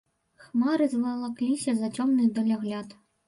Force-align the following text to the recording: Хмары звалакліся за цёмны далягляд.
Хмары 0.45 0.87
звалакліся 0.93 1.75
за 1.81 1.91
цёмны 1.99 2.27
далягляд. 2.39 2.99